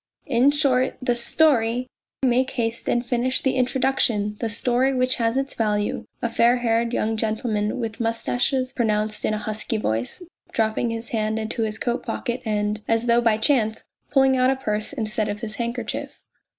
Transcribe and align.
"In 0.35 0.49
short 0.49 0.97
the 0.99 1.15
story 1.15 1.85
make 2.23 2.49
haste 2.49 2.89
and 2.89 3.05
finish 3.05 3.39
the 3.39 3.53
introduc 3.53 3.99
tion. 3.99 4.35
The 4.39 4.49
story, 4.49 4.95
which 4.95 5.17
has 5.17 5.37
its 5.37 5.53
value," 5.53 6.05
a 6.23 6.27
fair 6.29 6.55
haired 6.57 6.91
young 6.91 7.19
man 7.43 7.77
with 7.79 7.99
moustaches 7.99 8.73
pronounced 8.73 9.23
in 9.25 9.35
a 9.35 9.37
husky 9.37 9.77
voice, 9.77 10.23
dropping 10.51 10.89
his 10.89 11.09
hand 11.09 11.37
into 11.37 11.61
his 11.61 11.77
coat 11.77 12.03
pocket 12.03 12.41
and, 12.45 12.81
as 12.87 13.05
though 13.05 13.21
by 13.21 13.37
chance, 13.37 13.83
pulling 14.09 14.35
out 14.35 14.49
a 14.49 14.55
purse 14.55 14.91
instead 14.91 15.29
of 15.29 15.41
his 15.41 15.57
handkerchief. 15.57 16.19